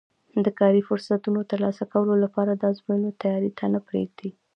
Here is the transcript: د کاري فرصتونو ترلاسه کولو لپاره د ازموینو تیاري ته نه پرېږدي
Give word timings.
د 0.45 0.47
کاري 0.59 0.81
فرصتونو 0.87 1.39
ترلاسه 1.51 1.83
کولو 1.93 2.13
لپاره 2.23 2.51
د 2.53 2.63
ازموینو 2.71 3.11
تیاري 3.21 3.49
ته 3.57 3.65
نه 3.73 3.79
پرېږدي 3.87 4.29